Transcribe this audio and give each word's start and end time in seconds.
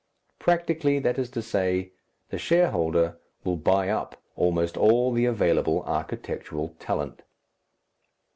Practically, 0.39 0.97
that 0.97 1.19
is 1.19 1.29
to 1.29 1.43
say, 1.43 1.91
the 2.29 2.39
shareholder 2.39 3.19
will 3.43 3.55
buy 3.55 3.87
up 3.89 4.19
almost 4.35 4.75
all 4.75 5.11
the 5.11 5.25
available 5.25 5.83
architectural 5.83 6.69
talent. 6.79 7.21